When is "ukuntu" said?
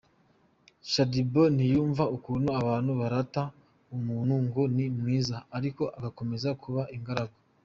2.15-2.47